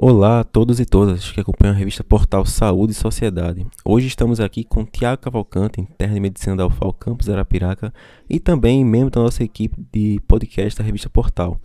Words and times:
Olá 0.00 0.38
a 0.38 0.44
todos 0.44 0.78
e 0.78 0.86
todas 0.86 1.32
que 1.32 1.40
acompanham 1.40 1.74
a 1.74 1.76
revista 1.76 2.04
Portal 2.04 2.46
Saúde 2.46 2.92
e 2.92 2.94
Sociedade. 2.94 3.66
Hoje 3.84 4.06
estamos 4.06 4.38
aqui 4.38 4.62
com 4.62 4.84
Tiago 4.84 5.20
Cavalcante, 5.20 5.80
interno 5.80 6.14
de 6.14 6.20
medicina 6.20 6.54
da 6.54 6.68
UFAL 6.68 6.92
Campus 6.92 7.28
Arapiraca 7.28 7.92
e 8.30 8.38
também 8.38 8.84
membro 8.84 9.10
da 9.10 9.22
nossa 9.22 9.42
equipe 9.42 9.76
de 9.92 10.20
podcast 10.28 10.78
da 10.78 10.84
revista 10.84 11.10
Portal. 11.10 11.60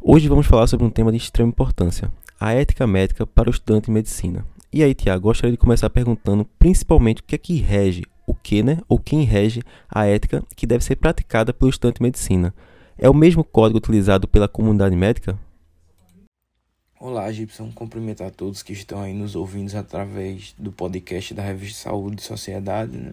Hoje 0.00 0.28
vamos 0.28 0.46
falar 0.46 0.68
sobre 0.68 0.86
um 0.86 0.90
tema 0.90 1.10
de 1.10 1.16
extrema 1.16 1.48
importância, 1.48 2.12
a 2.38 2.52
ética 2.52 2.86
médica 2.86 3.26
para 3.26 3.48
o 3.48 3.52
estudante 3.52 3.86
de 3.86 3.90
medicina. 3.90 4.46
E 4.72 4.80
aí, 4.80 4.94
Tiago, 4.94 5.22
gostaria 5.24 5.50
de 5.50 5.58
começar 5.58 5.90
perguntando 5.90 6.46
principalmente 6.60 7.22
o 7.22 7.24
que 7.24 7.34
é 7.34 7.38
que 7.38 7.56
rege, 7.56 8.04
o 8.24 8.34
que, 8.36 8.62
né, 8.62 8.78
ou 8.88 9.00
quem 9.00 9.24
rege 9.24 9.64
a 9.92 10.06
ética 10.06 10.44
que 10.54 10.64
deve 10.64 10.84
ser 10.84 10.94
praticada 10.94 11.52
pelo 11.52 11.70
estudante 11.70 11.96
de 11.96 12.04
medicina. 12.04 12.54
É 12.96 13.10
o 13.10 13.14
mesmo 13.14 13.42
código 13.42 13.78
utilizado 13.78 14.28
pela 14.28 14.46
comunidade 14.46 14.94
médica? 14.94 15.36
Olá, 17.04 17.32
Gibson. 17.32 17.72
Cumprimento 17.72 18.22
a 18.22 18.30
todos 18.30 18.62
que 18.62 18.72
estão 18.72 19.02
aí 19.02 19.12
nos 19.12 19.34
ouvindo 19.34 19.76
através 19.76 20.54
do 20.56 20.70
podcast 20.70 21.34
da 21.34 21.42
revista 21.42 21.90
Saúde 21.90 22.22
e 22.22 22.24
Sociedade. 22.24 22.96
Né? 22.96 23.12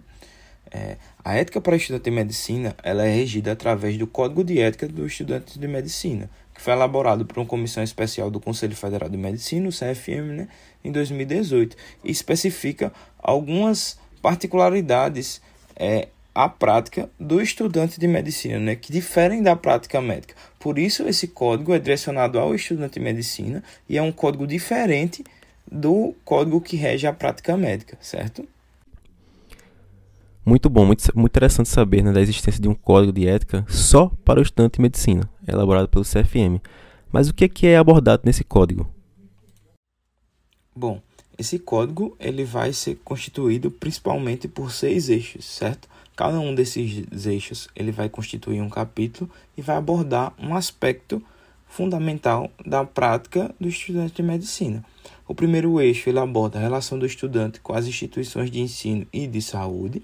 É, 0.70 0.98
a 1.26 1.34
ética 1.34 1.60
para 1.60 1.76
estudante 1.76 2.04
de 2.04 2.12
medicina 2.12 2.76
ela 2.84 3.04
é 3.04 3.12
regida 3.12 3.52
através 3.52 3.98
do 3.98 4.06
Código 4.06 4.44
de 4.44 4.60
Ética 4.60 4.88
dos 4.88 5.14
Estudantes 5.14 5.58
de 5.58 5.68
Medicina, 5.68 6.30
que 6.54 6.62
foi 6.62 6.74
elaborado 6.74 7.26
por 7.26 7.40
uma 7.40 7.48
comissão 7.48 7.82
especial 7.82 8.30
do 8.30 8.40
Conselho 8.40 8.76
Federal 8.76 9.10
de 9.10 9.18
Medicina, 9.18 9.68
o 9.68 9.72
CFM, 9.72 10.36
né, 10.38 10.48
em 10.84 10.92
2018, 10.92 11.76
e 12.04 12.12
especifica 12.12 12.94
algumas 13.18 13.98
particularidades 14.22 15.42
é, 15.76 16.10
a 16.44 16.48
prática 16.48 17.10
do 17.20 17.42
estudante 17.42 18.00
de 18.00 18.08
medicina, 18.08 18.58
né, 18.60 18.74
que 18.74 18.94
diferem 18.94 19.44
da 19.44 19.58
prática 19.58 20.00
médica. 20.00 20.34
Por 20.58 20.80
isso, 20.80 21.06
esse 21.06 21.28
código 21.28 21.74
é 21.74 21.80
direcionado 21.80 22.40
ao 22.40 22.56
estudante 22.56 22.94
de 22.94 23.02
medicina 23.02 23.62
e 23.90 23.98
é 23.98 24.02
um 24.02 24.10
código 24.10 24.48
diferente 24.48 25.22
do 25.70 26.16
código 26.24 26.62
que 26.62 26.78
rege 26.78 27.06
a 27.06 27.12
prática 27.12 27.58
médica, 27.58 27.98
certo? 28.00 28.48
Muito 30.46 30.70
bom, 30.70 30.86
muito, 30.86 31.04
muito 31.14 31.32
interessante 31.34 31.68
saber 31.68 32.02
né, 32.02 32.14
da 32.14 32.22
existência 32.22 32.62
de 32.62 32.70
um 32.70 32.74
código 32.74 33.12
de 33.12 33.28
ética 33.28 33.66
só 33.68 34.10
para 34.24 34.40
o 34.40 34.42
estudante 34.42 34.76
de 34.76 34.82
medicina, 34.82 35.30
elaborado 35.46 35.90
pelo 35.90 36.06
CFM. 36.06 36.64
Mas 37.12 37.28
o 37.28 37.34
que 37.34 37.44
é, 37.44 37.50
que 37.50 37.68
é 37.68 37.76
abordado 37.76 38.24
nesse 38.26 38.46
código? 38.46 38.90
Bom, 40.74 41.02
esse 41.38 41.60
código 41.60 42.16
ele 42.18 42.46
vai 42.46 42.72
ser 42.72 42.96
constituído 43.04 43.70
principalmente 43.70 44.48
por 44.48 44.72
seis 44.72 45.10
eixos, 45.10 45.44
certo? 45.44 45.90
Cada 46.20 46.38
um 46.38 46.54
desses 46.54 47.26
eixos 47.26 47.70
ele 47.74 47.94
vai 47.94 48.10
constituir 48.10 48.60
um 48.60 48.68
capítulo 48.68 49.32
e 49.56 49.62
vai 49.62 49.78
abordar 49.78 50.34
um 50.38 50.54
aspecto 50.54 51.24
fundamental 51.66 52.52
da 52.66 52.84
prática 52.84 53.56
do 53.58 53.70
estudante 53.70 54.16
de 54.16 54.24
medicina. 54.24 54.84
O 55.26 55.34
primeiro 55.34 55.80
eixo 55.80 56.10
ele 56.10 56.20
aborda 56.20 56.60
a 56.60 56.62
relação 56.62 57.00
do 57.00 57.06
estudante 57.06 57.62
com 57.62 57.72
as 57.72 57.88
instituições 57.88 58.52
de 58.52 58.60
ensino 58.60 59.08
e 59.14 59.28
de 59.28 59.42
saúde. 59.42 60.02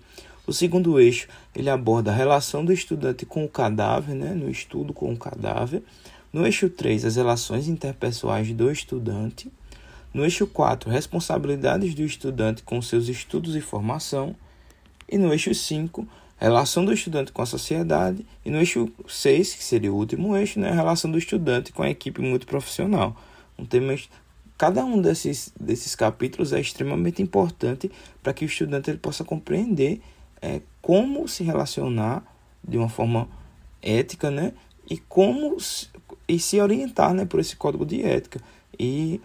O 0.48 0.54
segundo 0.54 1.02
eixo 1.02 1.28
ele 1.54 1.70
aborda 1.70 2.12
a 2.12 2.16
relação 2.16 2.64
do 2.64 2.72
estudante 2.72 3.26
com 3.26 3.44
o 3.44 3.50
cadáver, 3.50 4.16
né, 4.16 4.34
no 4.34 4.50
estudo 4.50 4.94
com 4.94 5.12
o 5.12 5.18
cadáver. 5.18 5.84
No 6.32 6.46
eixo 6.46 6.70
3, 6.70 7.04
as 7.04 7.18
relações 7.18 7.68
interpessoais 7.68 8.50
do 8.54 8.72
estudante. 8.72 9.52
No 10.14 10.24
eixo 10.24 10.48
4, 10.48 10.90
responsabilidades 10.90 11.94
do 11.94 12.04
estudante 12.04 12.64
com 12.64 12.82
seus 12.82 13.10
estudos 13.10 13.54
e 13.54 13.60
formação. 13.60 14.34
E 15.08 15.18
no 15.18 15.32
eixo 15.32 15.54
5, 15.54 16.08
relação 16.38 16.84
do 16.84 16.94
estudante 16.94 17.32
com 17.32 17.42
a 17.42 17.46
sociedade. 17.46 18.26
E 18.44 18.50
no 18.50 18.58
eixo 18.58 18.90
6, 19.08 19.56
que 19.56 19.64
seria 19.64 19.92
o 19.92 19.96
último 19.96 20.36
eixo, 20.36 20.60
né, 20.60 20.72
relação 20.72 21.10
do 21.10 21.18
estudante 21.18 21.72
com 21.72 21.84
a 21.84 21.90
equipe 21.90 22.22
multiprofissional. 22.22 23.16
Um 23.58 23.66
tema, 23.66 23.96
cada 24.58 24.84
um 24.84 25.02
desses, 25.02 25.52
desses 25.60 25.96
capítulos 25.96 26.54
é 26.54 26.60
extremamente 26.60 27.22
importante 27.22 27.92
para 28.22 28.34
que 28.34 28.46
o 28.46 28.48
estudante 28.48 28.90
ele 28.90 28.98
possa 28.98 29.24
compreender 29.24 30.02
é, 30.42 30.62
como 30.82 31.28
se 31.28 31.44
relacionar 31.44 32.24
de 32.64 32.78
uma 32.78 32.90
forma 32.90 33.28
ética, 33.82 34.30
né? 34.30 34.54
E 34.90 34.98
como 34.98 35.60
se, 35.60 35.90
e 36.28 36.40
se 36.40 36.60
orientar 36.60 37.14
né, 37.14 37.26
por 37.26 37.40
esse 37.40 37.56
código 37.56 37.86
de 37.86 38.04
ética. 38.04 38.40
E 38.78 39.22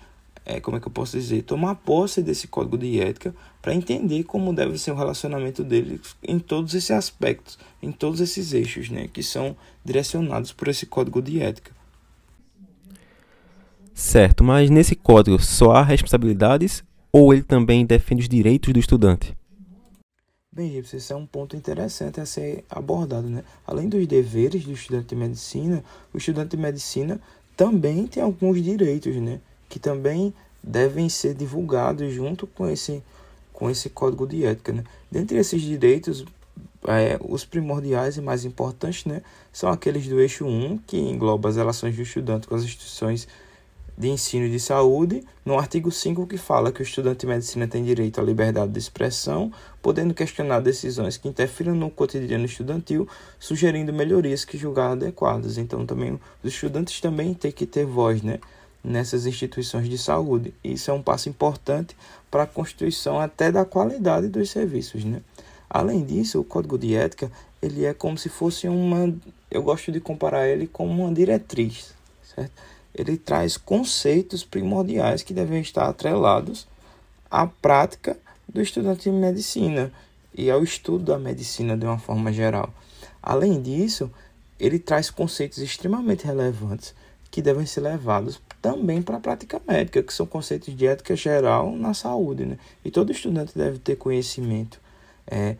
é, 0.56 0.60
como 0.60 0.76
é 0.76 0.80
que 0.80 0.88
eu 0.88 0.92
posso 0.92 1.16
dizer, 1.16 1.42
tomar 1.42 1.74
posse 1.76 2.22
desse 2.22 2.48
código 2.48 2.76
de 2.76 3.00
ética 3.00 3.34
para 3.62 3.74
entender 3.74 4.24
como 4.24 4.52
deve 4.52 4.76
ser 4.78 4.90
o 4.90 4.96
relacionamento 4.96 5.62
dele 5.62 6.00
em 6.22 6.38
todos 6.38 6.74
esses 6.74 6.90
aspectos, 6.90 7.58
em 7.82 7.92
todos 7.92 8.20
esses 8.20 8.52
eixos, 8.52 8.90
né, 8.90 9.08
que 9.08 9.22
são 9.22 9.56
direcionados 9.84 10.52
por 10.52 10.68
esse 10.68 10.86
código 10.86 11.22
de 11.22 11.40
ética. 11.40 11.72
Certo, 13.94 14.42
mas 14.42 14.70
nesse 14.70 14.96
código 14.96 15.38
só 15.38 15.72
há 15.72 15.82
responsabilidades 15.82 16.82
ou 17.12 17.32
ele 17.32 17.42
também 17.42 17.84
defende 17.84 18.22
os 18.22 18.28
direitos 18.28 18.72
do 18.72 18.78
estudante? 18.78 19.36
Bem, 20.52 20.76
esse 20.78 21.12
é 21.12 21.16
um 21.16 21.26
ponto 21.26 21.56
interessante 21.56 22.20
a 22.20 22.26
ser 22.26 22.64
abordado, 22.68 23.28
né? 23.28 23.44
Além 23.64 23.88
dos 23.88 24.04
deveres 24.06 24.64
do 24.64 24.72
estudante 24.72 25.06
de 25.08 25.16
medicina, 25.16 25.84
o 26.12 26.18
estudante 26.18 26.56
de 26.56 26.56
medicina 26.56 27.20
também 27.56 28.06
tem 28.06 28.22
alguns 28.22 28.62
direitos, 28.62 29.14
né? 29.16 29.40
Que 29.70 29.78
também 29.78 30.34
devem 30.62 31.08
ser 31.08 31.32
divulgados 31.32 32.12
junto 32.12 32.46
com 32.46 32.68
esse, 32.68 33.02
com 33.52 33.70
esse 33.70 33.88
código 33.88 34.26
de 34.26 34.44
ética. 34.44 34.72
Né? 34.72 34.84
Dentre 35.10 35.38
esses 35.38 35.62
direitos, 35.62 36.26
é, 36.86 37.18
os 37.26 37.44
primordiais 37.46 38.16
e 38.16 38.20
mais 38.20 38.44
importantes 38.44 39.06
né, 39.06 39.22
são 39.52 39.70
aqueles 39.70 40.06
do 40.06 40.20
eixo 40.20 40.44
1, 40.44 40.78
que 40.86 40.98
engloba 40.98 41.48
as 41.48 41.56
relações 41.56 41.96
do 41.96 42.02
estudante 42.02 42.46
com 42.46 42.54
as 42.54 42.64
instituições 42.64 43.26
de 43.96 44.08
ensino 44.08 44.46
e 44.46 44.50
de 44.50 44.58
saúde, 44.58 45.22
no 45.44 45.58
artigo 45.58 45.92
5 45.92 46.26
que 46.26 46.38
fala 46.38 46.72
que 46.72 46.80
o 46.80 46.82
estudante 46.82 47.20
de 47.20 47.26
medicina 47.26 47.68
tem 47.68 47.84
direito 47.84 48.18
à 48.18 48.24
liberdade 48.24 48.72
de 48.72 48.78
expressão, 48.78 49.52
podendo 49.82 50.14
questionar 50.14 50.60
decisões 50.60 51.18
que 51.18 51.28
interfiram 51.28 51.74
no 51.74 51.90
cotidiano 51.90 52.46
estudantil, 52.46 53.06
sugerindo 53.38 53.92
melhorias 53.92 54.42
que 54.42 54.56
julgar 54.56 54.92
adequadas. 54.92 55.58
Então 55.58 55.84
também 55.84 56.18
os 56.42 56.50
estudantes 56.50 56.98
também 56.98 57.34
têm 57.34 57.52
que 57.52 57.66
ter 57.66 57.84
voz, 57.84 58.22
né? 58.22 58.38
Nessas 58.82 59.26
instituições 59.26 59.88
de 59.88 59.98
saúde. 59.98 60.54
Isso 60.64 60.90
é 60.90 60.94
um 60.94 61.02
passo 61.02 61.28
importante 61.28 61.96
para 62.30 62.44
a 62.44 62.46
constituição 62.46 63.18
até 63.18 63.52
da 63.52 63.64
qualidade 63.64 64.28
dos 64.28 64.50
serviços, 64.50 65.04
né? 65.04 65.20
Além 65.68 66.04
disso, 66.04 66.40
o 66.40 66.44
código 66.44 66.76
de 66.76 66.94
ética, 66.94 67.30
ele 67.62 67.84
é 67.84 67.94
como 67.94 68.18
se 68.18 68.28
fosse 68.28 68.66
uma, 68.66 69.14
eu 69.50 69.62
gosto 69.62 69.92
de 69.92 70.00
comparar 70.00 70.48
ele 70.48 70.66
com 70.66 70.86
uma 70.86 71.12
diretriz, 71.12 71.94
certo? 72.34 72.52
Ele 72.92 73.16
traz 73.16 73.56
conceitos 73.56 74.44
primordiais 74.44 75.22
que 75.22 75.32
devem 75.32 75.60
estar 75.60 75.88
atrelados 75.88 76.66
à 77.30 77.46
prática 77.46 78.18
do 78.48 78.60
estudante 78.60 79.08
de 79.08 79.16
medicina 79.16 79.92
e 80.34 80.50
ao 80.50 80.64
estudo 80.64 81.04
da 81.04 81.18
medicina 81.18 81.76
de 81.76 81.86
uma 81.86 81.98
forma 81.98 82.32
geral. 82.32 82.72
Além 83.22 83.62
disso, 83.62 84.10
ele 84.58 84.78
traz 84.78 85.08
conceitos 85.08 85.58
extremamente 85.58 86.24
relevantes 86.24 86.94
que 87.30 87.40
devem 87.40 87.64
ser 87.64 87.80
levados 87.80 88.40
também 88.60 89.00
para 89.00 89.16
a 89.16 89.20
prática 89.20 89.60
médica, 89.66 90.02
que 90.02 90.12
são 90.12 90.26
conceitos 90.26 90.74
de 90.76 90.86
ética 90.86 91.14
geral 91.14 91.74
na 91.76 91.94
saúde. 91.94 92.44
Né? 92.44 92.58
E 92.84 92.90
todo 92.90 93.12
estudante 93.12 93.56
deve 93.56 93.78
ter 93.78 93.96
conhecimento. 93.96 94.80
É, 95.26 95.56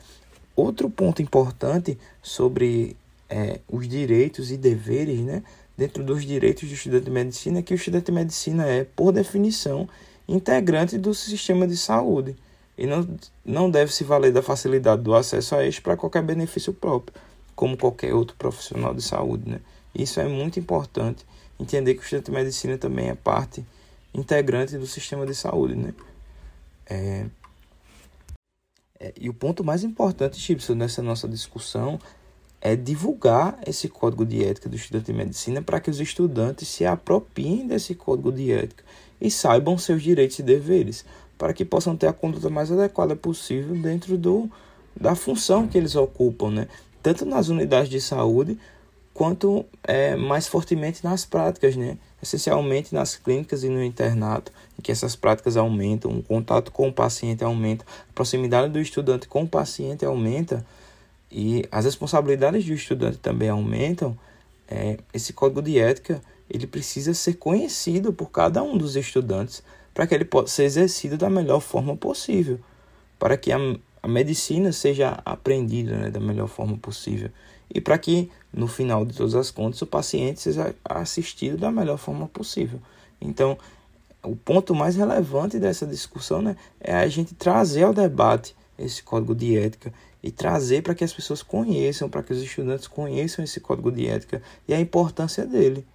outro 0.56 0.91
ponto 0.91 1.22
importante 1.22 1.97
sobre 2.22 2.97
é, 3.28 3.60
os 3.69 3.88
direitos 3.88 4.50
e 4.50 4.56
deveres, 4.56 5.20
né? 5.20 5.42
dentro 5.76 6.03
dos 6.03 6.25
direitos 6.25 6.69
do 6.69 6.75
estudante 6.75 7.04
de 7.04 7.10
medicina, 7.10 7.60
é 7.60 7.62
que 7.62 7.72
o 7.72 7.76
estudante 7.76 8.06
de 8.06 8.12
medicina 8.12 8.66
é, 8.66 8.84
por 8.84 9.12
definição, 9.12 9.88
integrante 10.28 10.98
do 10.98 11.14
sistema 11.14 11.66
de 11.66 11.76
saúde 11.76 12.37
e 12.76 12.87
não, 12.87 13.06
não 13.44 13.70
deve 13.70 13.92
se 13.92 14.04
valer 14.04 14.32
da 14.32 14.42
facilidade 14.42 15.02
do 15.02 15.14
acesso 15.14 15.54
a 15.54 15.66
este 15.66 15.81
para 15.82 15.97
qualquer 15.97 16.22
benefício 16.22 16.72
próprio, 16.72 17.14
como 17.54 17.76
qualquer 17.76 18.14
outro 18.14 18.37
profissional 18.37 18.94
de 18.94 19.02
saúde. 19.02 19.50
Né? 19.50 19.60
Isso 19.94 20.20
é 20.20 20.26
muito 20.28 20.58
importante 20.58 21.25
entender 21.60 21.94
que 21.94 22.00
o 22.00 22.03
estudante 22.03 22.26
de 22.26 22.32
medicina 22.32 22.78
também 22.78 23.09
é 23.09 23.15
parte 23.15 23.65
integrante 24.15 24.76
do 24.76 24.87
sistema 24.87 25.26
de 25.26 25.35
saúde, 25.35 25.76
né? 25.76 25.94
É, 26.87 27.26
é, 28.99 29.14
e 29.19 29.29
o 29.29 29.35
ponto 29.35 29.62
mais 29.62 29.85
importante, 29.85 30.38
Gibson, 30.38 30.75
nessa 30.75 31.02
nossa 31.02 31.29
discussão 31.29 31.99
é 32.61 32.76
divulgar 32.76 33.58
esse 33.67 33.88
código 33.88 34.26
de 34.26 34.44
ética 34.44 34.69
do 34.69 34.76
estudante 34.76 35.06
de 35.06 35.12
medicina 35.14 35.62
para 35.62 35.81
que 35.81 35.88
os 35.88 35.99
estudantes 35.99 36.69
se 36.69 36.85
apropriem 36.85 37.67
desse 37.67 37.94
código 37.94 38.31
de 38.31 38.52
ética 38.52 38.85
e 39.19 39.31
saibam 39.31 39.79
seus 39.79 40.02
direitos 40.02 40.38
e 40.38 40.43
deveres, 40.43 41.05
para 41.38 41.55
que 41.55 41.64
possam 41.64 41.96
ter 41.96 42.06
a 42.06 42.12
conduta 42.12 42.50
mais 42.50 42.70
adequada 42.70 43.17
possível 43.17 43.75
dentro 43.76 44.19
do, 44.19 44.50
da 44.94 45.14
função 45.14 45.67
que 45.67 45.79
eles 45.79 45.94
ocupam, 45.94 46.50
né? 46.50 46.69
tanto 47.02 47.25
nas 47.25 47.49
unidades 47.49 47.88
de 47.88 48.00
saúde 48.00 48.58
quanto 49.12 49.65
é, 49.85 50.17
mais 50.17 50.47
fortemente 50.47 51.05
nas 51.05 51.25
práticas, 51.25 51.77
né? 51.77 51.99
essencialmente 52.23 52.95
nas 52.95 53.17
clínicas 53.17 53.65
e 53.65 53.69
no 53.69 53.83
internato, 53.83 54.53
em 54.79 54.83
que 54.83 54.93
essas 54.93 55.17
práticas 55.17 55.57
aumentam, 55.57 56.11
o 56.11 56.23
contato 56.23 56.71
com 56.71 56.89
o 56.89 56.93
paciente 56.93 57.43
aumenta, 57.43 57.85
a 58.11 58.12
proximidade 58.12 58.73
do 58.73 58.81
estudante 58.81 59.27
com 59.27 59.43
o 59.43 59.49
paciente 59.49 60.05
aumenta 60.05 60.65
e 61.31 61.65
as 61.71 61.85
responsabilidades 61.85 62.65
do 62.65 62.73
estudante 62.73 63.19
também 63.19 63.49
aumentam, 63.49 64.17
é, 64.69 64.99
esse 65.12 65.33
código 65.33 65.62
de 65.62 65.79
ética 65.79 66.21
ele 66.49 66.67
precisa 66.67 67.15
ser 67.15 67.35
conhecido 67.35 68.12
por 68.12 68.31
cada 68.31 68.62
um 68.62 68.77
dos 68.77 68.97
estudantes 68.97 69.62
para 69.95 70.07
que 70.07 70.15
ele 70.15 70.25
possa 70.25 70.49
ser 70.49 70.65
exercido 70.65 71.17
da 71.17 71.31
melhor 71.31 71.61
forma 71.61 71.97
possível, 71.97 72.59
para 73.19 73.37
que 73.37 73.53
a, 73.53 73.59
a 74.03 74.09
medicina 74.09 74.73
seja 74.73 75.21
aprendida 75.25 75.97
né, 75.97 76.11
da 76.11 76.21
melhor 76.21 76.49
forma 76.49 76.77
possível 76.77 77.31
e 77.72 77.81
para 77.81 77.96
que, 77.99 78.31
no 78.52 78.67
final 78.67 79.05
de 79.05 79.14
todas 79.14 79.34
as 79.34 79.50
contas, 79.50 79.81
o 79.82 79.87
paciente 79.87 80.40
seja 80.40 80.75
assistido 80.84 81.56
da 81.56 81.70
melhor 81.70 81.99
forma 81.99 82.26
possível. 82.28 82.81
Então, 83.20 83.56
o 84.22 84.34
ponto 84.37 84.75
mais 84.75 84.96
relevante 84.96 85.58
dessa 85.58 85.87
discussão 85.87 86.43
né, 86.43 86.56
é 86.81 86.94
a 86.94 87.06
gente 87.08 87.34
trazer 87.34 87.84
ao 87.84 87.94
debate 87.94 88.55
esse 88.78 89.02
código 89.02 89.34
de 89.34 89.56
ética 89.56 89.93
e 90.22 90.31
trazer 90.31 90.82
para 90.82 90.94
que 90.94 91.05
as 91.05 91.12
pessoas 91.12 91.43
conheçam, 91.43 92.08
para 92.08 92.22
que 92.22 92.32
os 92.32 92.43
estudantes 92.43 92.87
conheçam 92.87 93.44
esse 93.44 93.61
código 93.61 93.90
de 93.90 94.06
ética 94.06 94.43
e 94.66 94.75
a 94.75 94.81
importância 94.81 95.46
dele. 95.46 95.87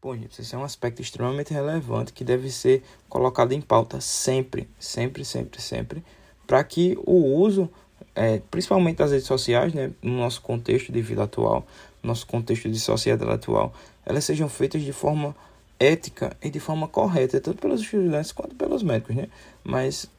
Bom, 0.00 0.14
gente, 0.14 0.40
esse 0.40 0.54
é 0.54 0.58
um 0.58 0.64
aspecto 0.64 1.02
extremamente 1.02 1.52
relevante 1.52 2.12
que 2.12 2.22
deve 2.22 2.50
ser 2.50 2.82
colocado 3.08 3.52
em 3.52 3.60
pauta 3.60 4.00
sempre, 4.00 4.68
sempre, 4.78 5.24
sempre, 5.24 5.60
sempre, 5.60 6.04
para 6.46 6.62
que 6.62 6.96
o 7.04 7.36
uso, 7.36 7.68
é, 8.18 8.42
principalmente 8.50 8.96
das 8.96 9.12
redes 9.12 9.28
sociais, 9.28 9.72
né, 9.72 9.92
no 10.02 10.18
nosso 10.18 10.42
contexto 10.42 10.90
de 10.90 11.00
vida 11.00 11.22
atual, 11.22 11.64
no 12.02 12.08
nosso 12.08 12.26
contexto 12.26 12.68
de 12.68 12.80
sociedade 12.80 13.30
atual, 13.30 13.72
elas 14.04 14.24
sejam 14.24 14.48
feitas 14.48 14.82
de 14.82 14.92
forma 14.92 15.36
ética 15.78 16.36
e 16.42 16.50
de 16.50 16.58
forma 16.58 16.88
correta, 16.88 17.40
tanto 17.40 17.58
pelos 17.58 17.80
estudantes 17.80 18.32
quanto 18.32 18.56
pelos 18.56 18.82
médicos, 18.82 19.14
né? 19.14 19.28
Mas 19.62 20.10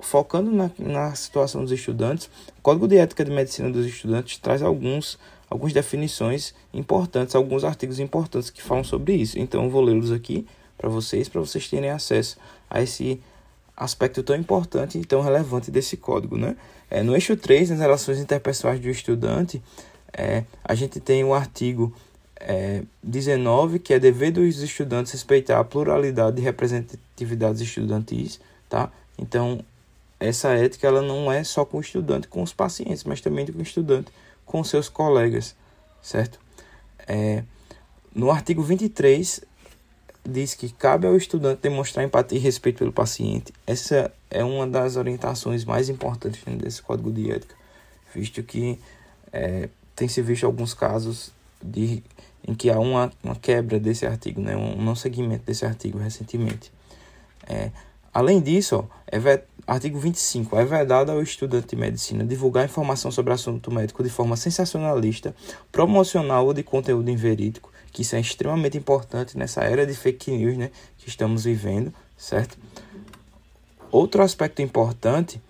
focando 0.00 0.50
na, 0.50 0.70
na 0.78 1.14
situação 1.14 1.60
dos 1.60 1.72
estudantes, 1.72 2.30
o 2.58 2.62
Código 2.62 2.88
de 2.88 2.96
Ética 2.96 3.22
de 3.22 3.30
Medicina 3.30 3.70
dos 3.70 3.84
Estudantes 3.84 4.38
traz 4.38 4.62
alguns 4.62 5.18
algumas 5.50 5.74
definições 5.74 6.54
importantes, 6.72 7.34
alguns 7.34 7.62
artigos 7.62 8.00
importantes 8.00 8.48
que 8.48 8.62
falam 8.62 8.82
sobre 8.82 9.12
isso. 9.12 9.38
Então, 9.38 9.64
eu 9.64 9.70
vou 9.70 9.82
lê-los 9.82 10.10
aqui 10.10 10.46
para 10.78 10.88
vocês, 10.88 11.28
para 11.28 11.42
vocês 11.42 11.68
terem 11.68 11.90
acesso 11.90 12.38
a 12.70 12.80
esse 12.80 13.20
aspecto 13.76 14.22
tão 14.22 14.36
importante 14.36 14.98
e 14.98 15.04
tão 15.04 15.20
relevante 15.20 15.70
desse 15.70 15.96
código. 15.96 16.36
Né? 16.36 16.56
É, 16.90 17.02
no 17.02 17.14
eixo 17.14 17.36
3, 17.36 17.70
nas 17.70 17.80
relações 17.80 18.18
interpessoais 18.18 18.80
do 18.80 18.88
estudante, 18.88 19.62
é, 20.12 20.44
a 20.64 20.74
gente 20.74 21.00
tem 21.00 21.24
o 21.24 21.34
artigo 21.34 21.92
é, 22.36 22.82
19, 23.02 23.78
que 23.78 23.94
é 23.94 23.98
dever 23.98 24.32
dos 24.32 24.60
estudantes 24.60 25.12
respeitar 25.12 25.58
a 25.58 25.64
pluralidade 25.64 26.36
de 26.36 26.42
representatividades 26.42 27.60
estudantis. 27.60 28.40
Tá? 28.68 28.90
Então, 29.18 29.64
essa 30.18 30.50
ética 30.50 30.86
ela 30.86 31.02
não 31.02 31.30
é 31.30 31.42
só 31.44 31.64
com 31.64 31.78
o 31.78 31.80
estudante, 31.80 32.28
com 32.28 32.42
os 32.42 32.52
pacientes, 32.52 33.04
mas 33.04 33.20
também 33.20 33.46
com 33.46 33.58
o 33.58 33.62
estudante 33.62 34.12
com 34.44 34.62
seus 34.62 34.88
colegas, 34.88 35.54
certo? 36.02 36.38
É, 37.06 37.42
no 38.14 38.30
artigo 38.30 38.62
23, 38.62 39.40
diz 40.24 40.54
que 40.54 40.70
cabe 40.70 41.06
ao 41.06 41.16
estudante 41.16 41.60
demonstrar 41.62 42.04
empatia 42.04 42.38
e 42.38 42.40
respeito 42.40 42.78
pelo 42.78 42.92
paciente. 42.92 43.52
Essa 43.66 44.12
é 44.30 44.44
uma 44.44 44.66
das 44.66 44.96
orientações 44.96 45.64
mais 45.64 45.88
importantes 45.88 46.42
desse 46.56 46.80
código 46.82 47.10
de 47.10 47.30
ética, 47.30 47.54
visto 48.14 48.42
que 48.42 48.78
é, 49.32 49.68
tem 49.96 50.08
se 50.08 50.22
visto 50.22 50.46
alguns 50.46 50.74
casos 50.74 51.32
de, 51.60 52.02
em 52.46 52.54
que 52.54 52.70
há 52.70 52.78
uma, 52.78 53.12
uma 53.22 53.34
quebra 53.34 53.80
desse 53.80 54.06
artigo, 54.06 54.40
né, 54.40 54.56
um 54.56 54.80
não 54.80 54.94
seguimento 54.94 55.44
desse 55.44 55.64
artigo 55.64 55.98
recentemente. 55.98 56.72
É, 57.48 57.70
além 58.12 58.40
disso, 58.40 58.76
ó, 58.76 58.96
é 59.06 59.18
Artigo 59.66 59.98
25. 59.98 60.56
É 60.56 60.64
vedado 60.64 61.12
ao 61.12 61.22
estudante 61.22 61.68
de 61.68 61.76
medicina 61.76 62.24
divulgar 62.24 62.64
informação 62.64 63.10
sobre 63.10 63.32
assunto 63.32 63.72
médico 63.72 64.02
de 64.02 64.10
forma 64.10 64.36
sensacionalista, 64.36 65.34
promocional 65.70 66.46
ou 66.46 66.54
de 66.54 66.62
conteúdo 66.62 67.08
inverídico, 67.10 67.72
que 67.92 68.02
isso 68.02 68.16
é 68.16 68.20
extremamente 68.20 68.76
importante 68.76 69.38
nessa 69.38 69.62
era 69.62 69.86
de 69.86 69.94
fake 69.94 70.30
news 70.32 70.56
né, 70.56 70.70
que 70.98 71.08
estamos 71.08 71.44
vivendo, 71.44 71.92
certo? 72.16 72.58
Outro 73.90 74.22
aspecto 74.22 74.62
importante 74.62 75.40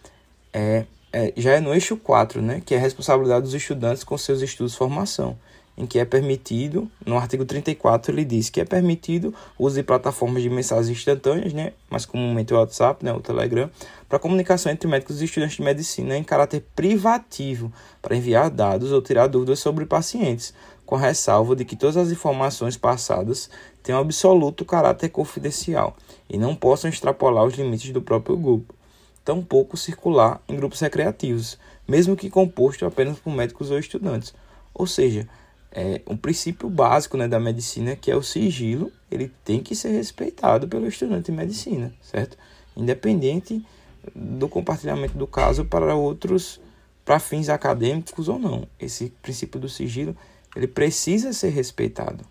é, 0.53 0.85
é, 1.13 1.33
já 1.37 1.53
é 1.53 1.61
no 1.61 1.73
eixo 1.73 1.97
4, 1.97 2.43
né, 2.43 2.63
que 2.65 2.75
é 2.75 2.79
a 2.79 2.81
responsabilidade 2.81 3.45
dos 3.45 3.55
estudantes 3.55 4.05
com 4.05 4.19
seus 4.19 4.43
estudos 4.43 4.73
de 4.73 4.79
formação 4.79 5.39
em 5.77 5.87
que 5.87 5.99
é 5.99 6.05
permitido, 6.05 6.91
no 7.05 7.17
artigo 7.17 7.45
34 7.45 8.13
ele 8.13 8.25
diz 8.25 8.51
que 8.51 8.61
é 8.61 8.65
permitido 8.65 9.35
o 9.59 9.65
uso 9.65 9.77
de 9.77 9.83
plataformas 9.83 10.43
de 10.43 10.51
mensagens 10.51 10.97
instantâneas, 10.97 11.53
né, 11.53 11.73
mais 11.91 12.05
comumente 12.05 12.53
o 12.53 12.59
WhatsApp, 12.59 13.05
né, 13.05 13.13
o 13.13 13.21
Telegram, 13.21 13.71
para 14.09 14.19
comunicação 14.19 14.71
entre 14.71 14.89
médicos 14.89 15.23
e 15.23 15.25
estudantes 15.25 15.57
de 15.57 15.63
medicina 15.63 16.17
em 16.17 16.23
caráter 16.23 16.65
privativo, 16.77 17.73
para 18.03 18.15
enviar 18.15 18.51
dados 18.51 18.93
ou 18.93 19.01
tirar 19.01 19.27
dúvidas 19.27 19.61
sobre 19.61 19.87
pacientes, 19.87 20.53
com 20.85 20.97
ressalva 20.97 21.57
de 21.57 21.65
que 21.65 21.75
todas 21.75 21.97
as 21.97 22.11
informações 22.11 22.77
passadas 22.77 23.49
tenham 23.83 24.01
absoluto 24.01 24.65
caráter 24.65 25.09
confidencial 25.09 25.97
e 26.29 26.37
não 26.37 26.55
possam 26.55 26.91
extrapolar 26.91 27.45
os 27.45 27.55
limites 27.55 27.91
do 27.93 28.03
próprio 28.03 28.37
grupo, 28.37 28.75
tampouco 29.25 29.77
circular 29.77 30.41
em 30.47 30.57
grupos 30.57 30.81
recreativos, 30.81 31.59
mesmo 31.89 32.15
que 32.17 32.29
composto 32.29 32.85
apenas 32.85 33.19
por 33.19 33.33
médicos 33.33 33.71
ou 33.71 33.79
estudantes. 33.79 34.35
Ou 34.75 34.87
seja, 34.87 35.29
é, 35.73 36.03
um 36.07 36.17
princípio 36.17 36.69
básico 36.69 37.17
né, 37.17 37.27
da 37.27 37.41
medicina, 37.41 37.97
que 37.97 38.11
é 38.11 38.17
o 38.17 38.23
sigilo, 38.23 38.93
ele 39.11 39.33
tem 39.43 39.61
que 39.61 39.75
ser 39.75 39.89
respeitado 39.89 40.69
pelo 40.69 40.87
estudante 40.87 41.27
de 41.27 41.33
medicina, 41.33 41.93
certo? 42.03 42.37
Independente 42.77 43.65
do 44.15 44.49
compartilhamento 44.49 45.17
do 45.17 45.27
caso 45.27 45.65
para 45.65 45.95
outros, 45.95 46.61
para 47.05 47.19
fins 47.19 47.49
acadêmicos 47.49 48.29
ou 48.29 48.39
não. 48.39 48.67
Esse 48.79 49.11
princípio 49.23 49.59
do 49.59 49.69
sigilo, 49.69 50.15
ele 50.55 50.67
precisa 50.67 51.33
ser 51.33 51.49
respeitado. 51.49 52.25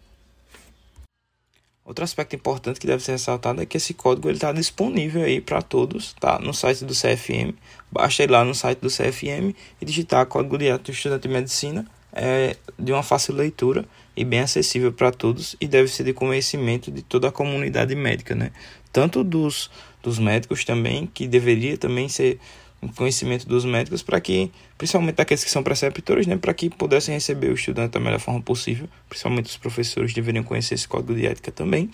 Outro 1.83 2.03
aspecto 2.03 2.35
importante 2.35 2.79
que 2.79 2.85
deve 2.85 3.03
ser 3.03 3.13
ressaltado 3.13 3.61
é 3.61 3.65
que 3.65 3.75
esse 3.75 3.93
código 3.95 4.29
está 4.29 4.51
disponível 4.51 5.23
aí 5.23 5.41
para 5.41 5.63
todos, 5.63 6.13
tá? 6.13 6.37
No 6.37 6.53
site 6.53 6.85
do 6.85 6.93
CFM. 6.93 7.55
Basta 7.91 8.23
ir 8.23 8.29
lá 8.29 8.45
no 8.45 8.53
site 8.53 8.79
do 8.79 8.87
CFM 8.87 9.55
e 9.81 9.85
digitar 9.85 10.27
código 10.27 10.59
de 10.59 10.77
do 10.77 10.91
estudante 10.91 11.27
de 11.27 11.33
medicina 11.33 11.85
é 12.13 12.55
de 12.77 12.91
uma 12.91 13.03
fácil 13.03 13.33
leitura 13.35 13.85
e 14.15 14.25
bem 14.25 14.39
acessível 14.41 14.91
para 14.91 15.11
todos 15.11 15.55
e 15.59 15.67
deve 15.67 15.87
ser 15.87 16.03
de 16.03 16.13
conhecimento 16.13 16.91
de 16.91 17.01
toda 17.01 17.29
a 17.29 17.31
comunidade 17.31 17.95
médica, 17.95 18.35
né? 18.35 18.51
Tanto 18.91 19.23
dos, 19.23 19.69
dos 20.03 20.19
médicos 20.19 20.65
também, 20.65 21.09
que 21.13 21.27
deveria 21.27 21.77
também 21.77 22.09
ser 22.09 22.39
um 22.81 22.87
conhecimento 22.87 23.47
dos 23.47 23.63
médicos 23.63 24.01
para 24.01 24.19
que, 24.19 24.51
principalmente 24.77 25.15
daqueles 25.15 25.43
que 25.43 25.51
são 25.51 25.61
preceptores, 25.61 26.25
né, 26.25 26.35
para 26.35 26.53
que 26.53 26.69
pudessem 26.69 27.13
receber 27.13 27.49
o 27.49 27.53
estudante 27.53 27.91
da 27.91 27.99
melhor 27.99 28.19
forma 28.19 28.41
possível, 28.41 28.89
principalmente 29.07 29.45
os 29.45 29.57
professores 29.57 30.13
deveriam 30.13 30.43
conhecer 30.43 30.73
esse 30.73 30.87
código 30.87 31.13
de 31.13 31.27
ética 31.27 31.51
também. 31.51 31.89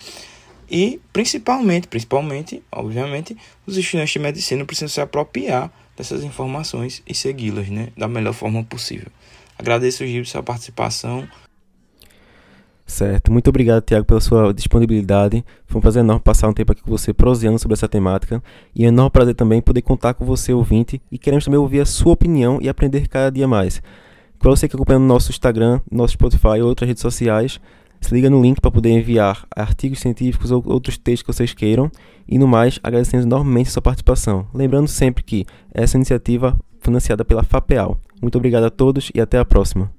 E 0.70 1.00
principalmente, 1.12 1.88
principalmente, 1.88 2.62
obviamente, 2.72 3.36
os 3.66 3.76
estudantes 3.76 4.12
de 4.12 4.18
medicina 4.18 4.64
precisam 4.64 4.88
se 4.88 5.00
apropriar 5.00 5.70
dessas 5.96 6.24
informações 6.24 7.02
e 7.06 7.14
segui-las, 7.14 7.68
né, 7.68 7.88
da 7.96 8.08
melhor 8.08 8.32
forma 8.32 8.64
possível. 8.64 9.08
Agradeço, 9.58 10.06
Gil, 10.06 10.24
sua 10.24 10.42
participação. 10.42 11.28
Certo, 12.86 13.30
muito 13.30 13.48
obrigado, 13.48 13.82
Tiago, 13.82 14.06
pela 14.06 14.20
sua 14.20 14.54
disponibilidade. 14.54 15.44
Foi 15.66 15.78
um 15.78 15.82
prazer 15.82 16.02
enorme 16.02 16.22
passar 16.22 16.48
um 16.48 16.54
tempo 16.54 16.72
aqui 16.72 16.82
com 16.82 16.90
você, 16.90 17.12
proseando 17.12 17.58
sobre 17.58 17.74
essa 17.74 17.86
temática. 17.86 18.42
E 18.74 18.84
é 18.84 18.86
um 18.86 18.88
enorme 18.88 19.10
prazer 19.10 19.34
também 19.34 19.60
poder 19.60 19.82
contar 19.82 20.14
com 20.14 20.24
você, 20.24 20.54
ouvinte, 20.54 21.02
e 21.12 21.18
queremos 21.18 21.44
também 21.44 21.60
ouvir 21.60 21.80
a 21.80 21.84
sua 21.84 22.12
opinião 22.12 22.58
e 22.62 22.68
aprender 22.68 23.06
cada 23.06 23.30
dia 23.30 23.46
mais. 23.46 23.82
Para 24.38 24.50
você 24.50 24.66
que 24.66 24.74
acompanha 24.74 24.98
no 24.98 25.06
nosso 25.06 25.30
Instagram, 25.30 25.80
nosso 25.90 26.14
Spotify 26.14 26.60
ou 26.62 26.68
outras 26.68 26.88
redes 26.88 27.02
sociais, 27.02 27.60
se 28.00 28.14
liga 28.14 28.30
no 28.30 28.40
link 28.40 28.60
para 28.60 28.70
poder 28.70 28.90
enviar 28.90 29.46
artigos 29.54 30.00
científicos 30.00 30.50
ou 30.50 30.62
outros 30.66 30.96
textos 30.98 31.22
que 31.22 31.32
vocês 31.32 31.54
queiram. 31.54 31.90
E 32.28 32.38
no 32.38 32.46
mais, 32.46 32.78
agradecemos 32.82 33.26
enormemente 33.26 33.68
a 33.68 33.72
sua 33.72 33.82
participação. 33.82 34.46
Lembrando 34.54 34.88
sempre 34.88 35.22
que 35.22 35.46
essa 35.72 35.96
iniciativa 35.96 36.58
financiada 36.80 37.24
pela 37.24 37.42
FAPEAL. 37.42 37.98
Muito 38.20 38.36
obrigado 38.36 38.64
a 38.64 38.70
todos 38.70 39.10
e 39.14 39.20
até 39.20 39.38
a 39.38 39.44
próxima. 39.44 39.97